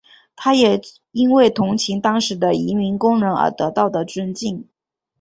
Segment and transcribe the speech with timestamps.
[0.35, 0.81] 他也
[1.11, 4.67] 因为同情当时的移民工人而得到的尊敬。